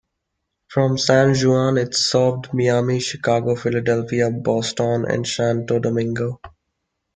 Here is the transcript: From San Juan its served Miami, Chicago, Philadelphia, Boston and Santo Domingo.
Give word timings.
From 0.67 0.97
San 0.97 1.35
Juan 1.35 1.77
its 1.77 2.09
served 2.09 2.51
Miami, 2.55 2.99
Chicago, 2.99 3.55
Philadelphia, 3.55 4.31
Boston 4.31 5.05
and 5.07 5.27
Santo 5.27 5.77
Domingo. 5.77 6.41